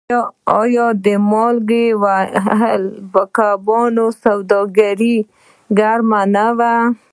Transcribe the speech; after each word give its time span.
آیا 0.59 0.87
د 1.05 1.07
مالګې 1.31 1.85
وهلو 2.01 3.21
کبانو 3.35 4.05
سوداګري 4.23 5.17
ګرمه 5.77 6.21
نه 6.35 6.45
وه؟ 6.57 6.75